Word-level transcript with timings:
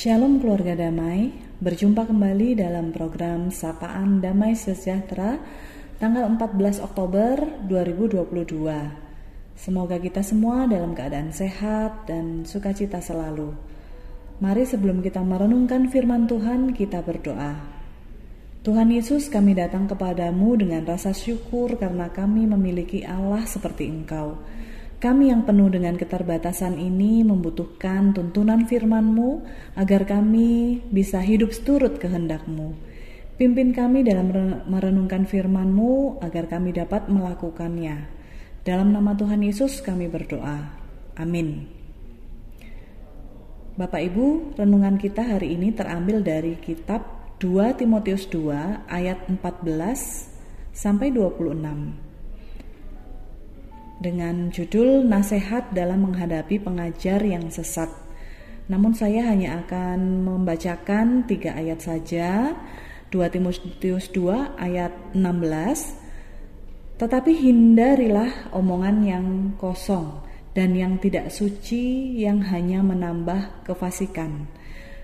Shalom 0.00 0.40
keluarga 0.40 0.72
damai, 0.72 1.28
berjumpa 1.60 2.08
kembali 2.08 2.56
dalam 2.56 2.88
program 2.88 3.52
Sapaan 3.52 4.24
Damai 4.24 4.56
Sejahtera 4.56 5.36
tanggal 6.00 6.24
14 6.24 6.80
Oktober 6.80 7.36
2022. 7.68 8.64
Semoga 9.60 10.00
kita 10.00 10.24
semua 10.24 10.64
dalam 10.64 10.96
keadaan 10.96 11.36
sehat 11.36 12.08
dan 12.08 12.48
sukacita 12.48 13.04
selalu. 13.04 13.52
Mari 14.40 14.64
sebelum 14.64 15.04
kita 15.04 15.20
merenungkan 15.20 15.92
firman 15.92 16.24
Tuhan, 16.24 16.72
kita 16.72 17.04
berdoa. 17.04 17.60
Tuhan 18.64 18.88
Yesus, 18.96 19.28
kami 19.28 19.52
datang 19.52 19.84
kepadamu 19.84 20.56
dengan 20.56 20.80
rasa 20.88 21.12
syukur 21.12 21.76
karena 21.76 22.08
kami 22.08 22.48
memiliki 22.48 23.04
Allah 23.04 23.44
seperti 23.44 23.92
Engkau. 23.92 24.40
Kami 25.00 25.32
yang 25.32 25.48
penuh 25.48 25.72
dengan 25.72 25.96
keterbatasan 25.96 26.76
ini 26.76 27.24
membutuhkan 27.24 28.12
tuntunan 28.12 28.68
firman-Mu 28.68 29.40
agar 29.72 30.04
kami 30.04 30.84
bisa 30.92 31.24
hidup 31.24 31.56
seturut 31.56 31.96
kehendak-Mu. 31.96 32.76
Pimpin 33.40 33.72
kami 33.72 34.04
dalam 34.04 34.28
merenungkan 34.68 35.24
firman-Mu 35.24 36.20
agar 36.20 36.52
kami 36.52 36.76
dapat 36.76 37.08
melakukannya. 37.08 38.12
Dalam 38.60 38.92
nama 38.92 39.16
Tuhan 39.16 39.40
Yesus 39.40 39.80
kami 39.80 40.04
berdoa. 40.12 40.68
Amin. 41.16 41.64
Bapak 43.80 44.04
Ibu, 44.04 44.60
renungan 44.60 45.00
kita 45.00 45.24
hari 45.24 45.56
ini 45.56 45.72
terambil 45.72 46.20
dari 46.20 46.60
kitab 46.60 47.08
2 47.40 47.80
Timotius 47.80 48.28
2 48.28 48.84
ayat 48.84 49.24
14 49.32 50.76
sampai 50.76 51.08
26 51.08 52.09
dengan 54.00 54.48
judul 54.48 55.04
Nasihat 55.04 55.76
dalam 55.76 56.08
menghadapi 56.08 56.56
pengajar 56.58 57.20
yang 57.20 57.52
sesat. 57.52 57.92
Namun 58.72 58.96
saya 58.96 59.28
hanya 59.28 59.60
akan 59.62 60.24
membacakan 60.24 61.28
tiga 61.28 61.52
ayat 61.54 61.84
saja, 61.84 62.56
2 63.12 63.34
Timotius 63.34 64.08
2 64.10 64.56
ayat 64.56 64.96
16. 65.12 66.96
Tetapi 66.96 67.32
hindarilah 67.32 68.50
omongan 68.56 68.96
yang 69.04 69.26
kosong 69.60 70.24
dan 70.56 70.74
yang 70.74 70.96
tidak 70.98 71.28
suci 71.30 72.16
yang 72.18 72.40
hanya 72.48 72.80
menambah 72.80 73.66
kefasikan. 73.68 74.48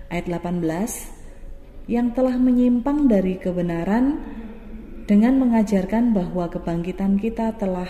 Ayat 0.08 0.30
18 0.30 1.90
yang 1.90 2.14
telah 2.14 2.34
menyimpang 2.38 3.06
dari 3.06 3.38
kebenaran 3.38 4.18
dengan 5.06 5.38
mengajarkan 5.38 6.14
bahwa 6.14 6.50
kebangkitan 6.50 7.18
kita 7.18 7.54
telah 7.58 7.86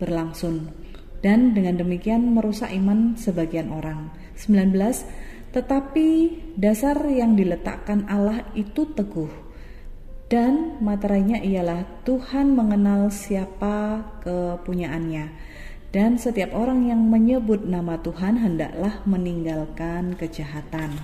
berlangsung 0.00 0.72
dan 1.20 1.52
dengan 1.52 1.76
demikian 1.76 2.32
merusak 2.32 2.72
iman 2.72 3.14
sebagian 3.20 3.68
orang. 3.68 4.08
19 4.40 4.72
tetapi 5.50 6.06
dasar 6.54 6.96
yang 7.10 7.34
diletakkan 7.34 8.06
Allah 8.06 8.46
itu 8.54 8.86
teguh 8.86 9.50
dan 10.30 10.78
materainya 10.78 11.42
ialah 11.42 11.82
Tuhan 12.06 12.54
mengenal 12.54 13.10
siapa 13.10 14.06
kepunyaannya 14.22 15.26
dan 15.90 16.22
setiap 16.22 16.54
orang 16.54 16.86
yang 16.86 17.02
menyebut 17.02 17.66
nama 17.66 17.98
Tuhan 17.98 18.38
hendaklah 18.38 19.02
meninggalkan 19.10 20.14
kejahatan. 20.14 20.94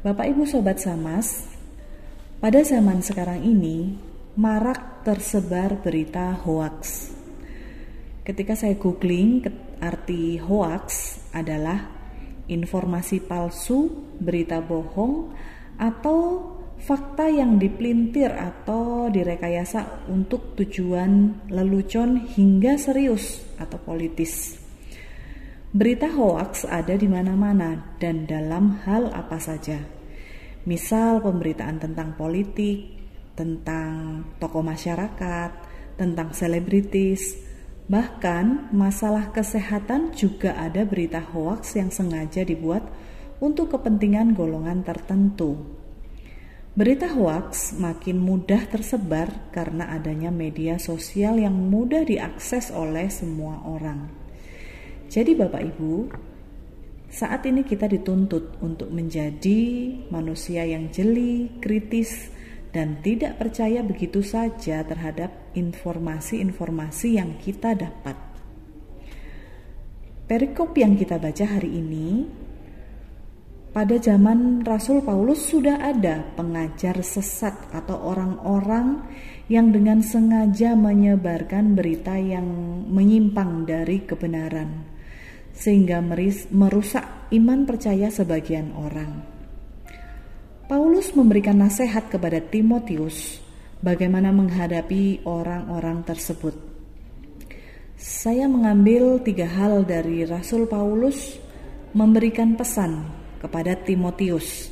Bapak 0.00 0.32
Ibu 0.32 0.48
Sobat 0.48 0.80
Samas, 0.80 1.44
pada 2.40 2.64
zaman 2.64 3.04
sekarang 3.04 3.44
ini 3.44 4.00
marak 4.32 5.04
tersebar 5.04 5.76
berita 5.76 6.32
hoaks 6.40 7.19
Ketika 8.20 8.52
saya 8.52 8.76
googling 8.76 9.48
arti 9.80 10.36
hoax 10.36 11.16
adalah 11.32 11.88
informasi 12.52 13.24
palsu, 13.24 13.88
berita 14.20 14.60
bohong, 14.60 15.32
atau 15.80 16.18
fakta 16.76 17.32
yang 17.32 17.56
dipelintir 17.56 18.28
atau 18.28 19.08
direkayasa 19.08 20.08
untuk 20.12 20.52
tujuan 20.56 21.44
lelucon 21.48 22.28
hingga 22.36 22.76
serius 22.76 23.40
atau 23.56 23.80
politis. 23.80 24.60
Berita 25.70 26.10
hoax 26.12 26.68
ada 26.68 26.98
di 26.98 27.08
mana-mana 27.08 27.96
dan 27.96 28.28
dalam 28.28 28.84
hal 28.84 29.08
apa 29.16 29.40
saja. 29.40 29.80
Misal 30.68 31.24
pemberitaan 31.24 31.80
tentang 31.80 32.20
politik, 32.20 33.00
tentang 33.32 34.24
tokoh 34.36 34.60
masyarakat, 34.60 35.50
tentang 35.96 36.36
selebritis, 36.36 37.49
Bahkan 37.90 38.70
masalah 38.70 39.34
kesehatan 39.34 40.14
juga 40.14 40.54
ada 40.54 40.86
berita 40.86 41.18
hoaks 41.18 41.74
yang 41.74 41.90
sengaja 41.90 42.46
dibuat 42.46 42.86
untuk 43.42 43.74
kepentingan 43.74 44.30
golongan 44.38 44.86
tertentu. 44.86 45.58
Berita 46.70 47.10
hoaks 47.10 47.74
makin 47.82 48.22
mudah 48.22 48.62
tersebar 48.70 49.50
karena 49.50 49.90
adanya 49.90 50.30
media 50.30 50.78
sosial 50.78 51.42
yang 51.42 51.50
mudah 51.50 52.06
diakses 52.06 52.70
oleh 52.70 53.10
semua 53.10 53.58
orang. 53.66 54.06
Jadi 55.10 55.34
Bapak 55.34 55.58
Ibu, 55.74 55.94
saat 57.10 57.42
ini 57.50 57.66
kita 57.66 57.90
dituntut 57.90 58.62
untuk 58.62 58.94
menjadi 58.94 59.58
manusia 60.14 60.62
yang 60.62 60.94
jeli, 60.94 61.58
kritis, 61.58 62.30
dan 62.70 63.02
tidak 63.02 63.38
percaya 63.38 63.82
begitu 63.82 64.22
saja 64.22 64.86
terhadap 64.86 65.34
informasi-informasi 65.58 67.18
yang 67.18 67.34
kita 67.42 67.74
dapat. 67.74 68.14
Perikop 70.30 70.78
yang 70.78 70.94
kita 70.94 71.18
baca 71.18 71.42
hari 71.42 71.82
ini, 71.82 72.22
pada 73.74 73.98
zaman 73.98 74.62
Rasul 74.62 75.02
Paulus 75.02 75.46
sudah 75.50 75.82
ada 75.82 76.22
pengajar 76.38 77.02
sesat 77.02 77.70
atau 77.74 77.98
orang-orang 77.98 79.02
yang 79.50 79.74
dengan 79.74 79.98
sengaja 80.02 80.78
menyebarkan 80.78 81.74
berita 81.74 82.14
yang 82.14 82.46
menyimpang 82.86 83.66
dari 83.66 84.06
kebenaran, 84.06 84.86
sehingga 85.50 85.98
merusak 86.54 87.30
iman 87.34 87.66
percaya 87.66 88.06
sebagian 88.06 88.70
orang. 88.78 89.39
Paulus 90.70 91.10
memberikan 91.18 91.58
nasihat 91.58 92.06
kepada 92.06 92.38
Timotius 92.38 93.42
bagaimana 93.82 94.30
menghadapi 94.30 95.26
orang-orang 95.26 96.06
tersebut. 96.06 96.54
Saya 97.98 98.46
mengambil 98.46 99.18
tiga 99.18 99.50
hal 99.50 99.82
dari 99.82 100.22
Rasul 100.22 100.70
Paulus 100.70 101.42
memberikan 101.90 102.54
pesan 102.54 103.02
kepada 103.42 103.74
Timotius, 103.82 104.70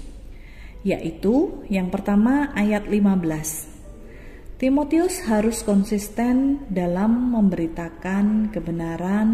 yaitu 0.87 1.67
yang 1.67 1.91
pertama 1.91 2.55
ayat 2.55 2.87
15. 2.87 4.55
Timotius 4.63 5.27
harus 5.27 5.67
konsisten 5.67 6.63
dalam 6.71 7.35
memberitakan 7.35 8.55
kebenaran 8.55 9.31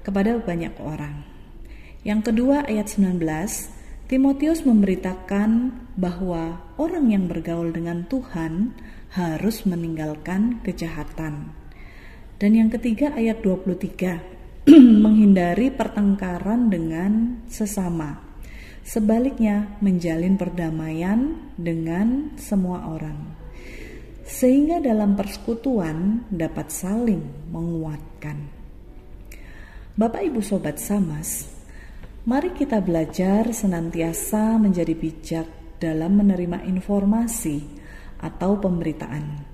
kepada 0.00 0.40
banyak 0.40 0.72
orang. 0.80 1.28
Yang 2.08 2.32
kedua 2.32 2.64
ayat 2.64 2.88
19, 2.88 3.76
Timotius 4.08 4.64
memberitakan 4.64 5.68
bahwa 6.00 6.64
orang 6.80 7.12
yang 7.12 7.28
bergaul 7.28 7.68
dengan 7.76 8.08
Tuhan 8.08 8.72
harus 9.12 9.68
meninggalkan 9.68 10.64
kejahatan. 10.64 11.52
Dan 12.40 12.56
yang 12.56 12.72
ketiga 12.72 13.12
ayat 13.12 13.44
23 13.44 14.64
menghindari 15.04 15.68
pertengkaran 15.68 16.72
dengan 16.72 17.44
sesama. 17.52 18.24
Sebaliknya 18.80 19.76
menjalin 19.84 20.40
perdamaian 20.40 21.52
dengan 21.60 22.32
semua 22.40 22.88
orang. 22.88 23.36
Sehingga 24.24 24.80
dalam 24.80 25.20
persekutuan 25.20 26.24
dapat 26.32 26.72
saling 26.72 27.52
menguatkan. 27.52 28.56
Bapak 30.00 30.32
Ibu 30.32 30.40
Sobat 30.40 30.80
Samas, 30.80 31.57
Mari 32.28 32.52
kita 32.52 32.84
belajar 32.84 33.48
senantiasa 33.56 34.60
menjadi 34.60 34.92
bijak 34.92 35.48
dalam 35.80 36.20
menerima 36.20 36.60
informasi 36.68 37.64
atau 38.20 38.60
pemberitaan, 38.60 39.48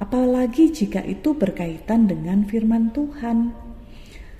apalagi 0.00 0.72
jika 0.72 1.04
itu 1.04 1.36
berkaitan 1.36 2.08
dengan 2.08 2.48
firman 2.48 2.88
Tuhan. 2.96 3.52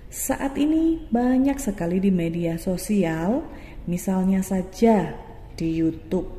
Saat 0.09 0.57
ini 0.57 1.05
banyak 1.13 1.61
sekali 1.61 2.01
di 2.01 2.09
media 2.09 2.57
sosial, 2.57 3.45
misalnya 3.85 4.41
saja 4.41 5.13
di 5.53 5.77
YouTube, 5.77 6.33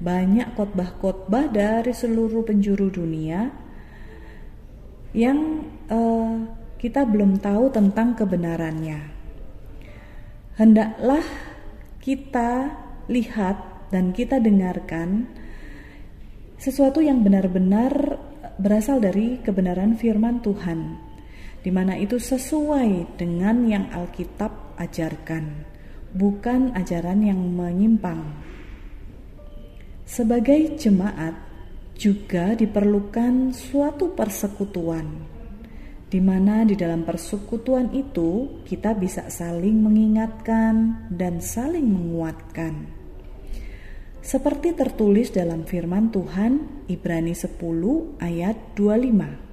banyak 0.00 0.56
khotbah-khotbah 0.56 1.52
dari 1.52 1.92
seluruh 1.92 2.48
penjuru 2.48 2.88
dunia 2.88 3.52
yang 5.12 5.68
uh, 5.92 6.48
kita 6.80 7.04
belum 7.04 7.44
tahu 7.44 7.68
tentang 7.76 8.16
kebenarannya 8.16 9.15
hendaklah 10.56 11.24
kita 12.00 12.72
lihat 13.12 13.88
dan 13.92 14.10
kita 14.16 14.40
dengarkan 14.40 15.28
sesuatu 16.56 17.04
yang 17.04 17.20
benar-benar 17.20 18.18
berasal 18.56 18.98
dari 18.98 19.36
kebenaran 19.44 20.00
firman 20.00 20.40
Tuhan, 20.40 20.96
di 21.60 21.68
mana 21.68 22.00
itu 22.00 22.16
sesuai 22.16 23.20
dengan 23.20 23.68
yang 23.68 23.92
Alkitab 23.92 24.80
ajarkan, 24.80 25.68
bukan 26.16 26.72
ajaran 26.72 27.20
yang 27.20 27.40
menyimpang. 27.52 28.32
Sebagai 30.08 30.80
jemaat, 30.80 31.36
juga 31.96 32.52
diperlukan 32.56 33.56
suatu 33.56 34.12
persekutuan, 34.12 35.35
di 36.06 36.22
mana 36.22 36.62
di 36.62 36.78
dalam 36.78 37.02
persekutuan 37.02 37.90
itu 37.90 38.62
kita 38.62 38.94
bisa 38.94 39.26
saling 39.26 39.82
mengingatkan 39.82 41.06
dan 41.10 41.42
saling 41.42 41.90
menguatkan. 41.90 42.86
Seperti 44.22 44.74
tertulis 44.74 45.30
dalam 45.30 45.66
firman 45.66 46.10
Tuhan 46.10 46.86
Ibrani 46.90 47.34
10 47.34 48.18
ayat 48.22 48.74
25. 48.74 49.46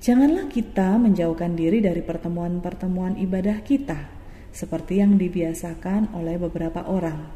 Janganlah 0.00 0.48
kita 0.48 0.96
menjauhkan 0.96 1.52
diri 1.56 1.84
dari 1.84 2.00
pertemuan-pertemuan 2.00 3.20
ibadah 3.20 3.60
kita, 3.60 4.08
seperti 4.48 5.04
yang 5.04 5.20
dibiasakan 5.20 6.16
oleh 6.16 6.40
beberapa 6.40 6.88
orang. 6.88 7.28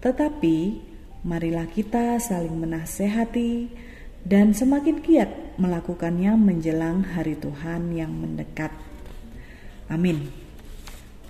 Tetapi, 0.00 0.56
marilah 1.28 1.68
kita 1.68 2.16
saling 2.20 2.56
menasehati 2.56 3.68
dan 4.24 4.56
semakin 4.56 5.04
giat 5.04 5.60
melakukannya 5.60 6.32
menjelang 6.40 7.04
hari 7.04 7.36
Tuhan 7.36 7.92
yang 7.92 8.10
mendekat. 8.10 8.72
Amin. 9.92 10.32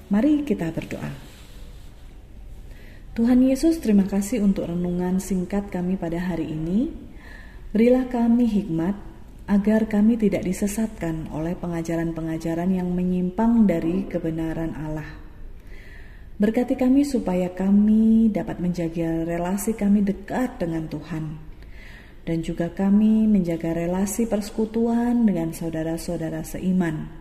Mari 0.08 0.46
kita 0.46 0.70
berdoa. 0.70 1.10
Tuhan 3.14 3.46
Yesus, 3.46 3.78
terima 3.78 4.06
kasih 4.06 4.42
untuk 4.42 4.66
renungan 4.66 5.22
singkat 5.22 5.70
kami 5.70 5.94
pada 5.94 6.18
hari 6.18 6.50
ini. 6.50 6.90
Berilah 7.70 8.06
kami 8.10 8.46
hikmat 8.46 8.94
agar 9.50 9.86
kami 9.86 10.18
tidak 10.18 10.46
disesatkan 10.46 11.30
oleh 11.30 11.54
pengajaran-pengajaran 11.58 12.74
yang 12.74 12.90
menyimpang 12.90 13.66
dari 13.66 14.06
kebenaran 14.10 14.74
Allah. 14.74 15.06
Berkati 16.34 16.74
kami 16.74 17.06
supaya 17.06 17.54
kami 17.54 18.34
dapat 18.34 18.58
menjaga 18.58 19.22
relasi 19.22 19.78
kami 19.78 20.02
dekat 20.02 20.58
dengan 20.58 20.90
Tuhan, 20.90 21.38
dan 22.24 22.40
juga 22.40 22.72
kami 22.72 23.28
menjaga 23.28 23.76
relasi 23.76 24.24
persekutuan 24.24 25.28
dengan 25.28 25.52
saudara-saudara 25.52 26.40
seiman, 26.40 27.12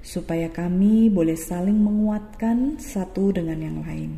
supaya 0.00 0.48
kami 0.48 1.12
boleh 1.12 1.36
saling 1.36 1.76
menguatkan 1.76 2.80
satu 2.80 3.36
dengan 3.36 3.60
yang 3.60 3.78
lain. 3.84 4.10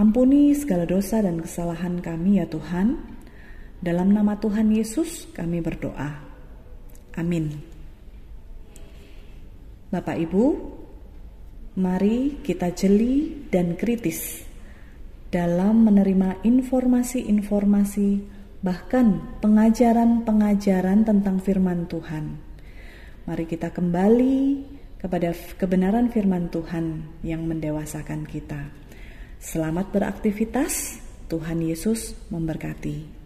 Ampuni 0.00 0.56
segala 0.56 0.88
dosa 0.88 1.20
dan 1.20 1.44
kesalahan 1.44 2.00
kami, 2.00 2.40
ya 2.40 2.48
Tuhan 2.48 2.96
dalam 3.84 4.16
nama 4.16 4.40
Tuhan 4.40 4.72
Yesus 4.72 5.28
kami 5.36 5.60
berdoa. 5.60 6.24
Amin. 7.20 7.52
Bapak 9.92 10.16
Ibu, 10.16 10.44
mari 11.76 12.40
kita 12.40 12.72
jeli 12.72 13.44
dan 13.52 13.76
kritis 13.76 14.40
dalam 15.28 15.84
menerima 15.84 16.40
informasi-informasi 16.46 18.39
bahkan 18.60 19.36
pengajaran-pengajaran 19.40 21.08
tentang 21.08 21.40
firman 21.40 21.88
Tuhan. 21.88 22.36
Mari 23.24 23.44
kita 23.48 23.72
kembali 23.72 24.38
kepada 25.00 25.32
kebenaran 25.56 26.12
firman 26.12 26.52
Tuhan 26.52 27.08
yang 27.24 27.48
mendewasakan 27.48 28.28
kita. 28.28 28.68
Selamat 29.40 29.88
beraktivitas, 29.88 31.00
Tuhan 31.32 31.64
Yesus 31.64 32.12
memberkati. 32.28 33.19